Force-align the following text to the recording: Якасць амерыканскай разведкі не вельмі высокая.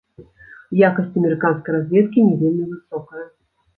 Якасць 0.89 1.17
амерыканскай 1.21 1.71
разведкі 1.77 2.27
не 2.31 2.35
вельмі 2.43 2.65
высокая. 2.73 3.25